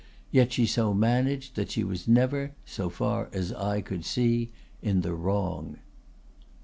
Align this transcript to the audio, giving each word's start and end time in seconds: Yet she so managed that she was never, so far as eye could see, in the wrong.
Yet 0.31 0.51
she 0.51 0.65
so 0.65 0.95
managed 0.95 1.55
that 1.55 1.69
she 1.69 1.83
was 1.83 2.07
never, 2.07 2.53
so 2.65 2.89
far 2.89 3.29
as 3.33 3.53
eye 3.53 3.81
could 3.81 4.03
see, 4.03 4.51
in 4.81 5.01
the 5.01 5.13
wrong. 5.13 5.77